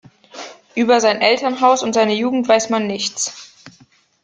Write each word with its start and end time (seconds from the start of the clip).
Über 0.73 0.99
sein 0.99 1.21
Elternhaus 1.21 1.83
und 1.83 1.93
seine 1.93 2.15
Jugend 2.15 2.47
weiß 2.47 2.71
man 2.71 2.87
nichts. 2.87 3.51